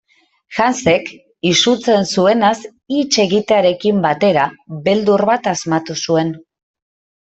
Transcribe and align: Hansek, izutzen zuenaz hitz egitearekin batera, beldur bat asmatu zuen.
Hansek, 0.61 1.11
izutzen 1.49 2.09
zuenaz 2.15 2.55
hitz 2.97 3.13
egitearekin 3.27 4.03
batera, 4.09 4.49
beldur 4.91 5.29
bat 5.35 5.55
asmatu 5.57 6.03
zuen. 6.07 6.39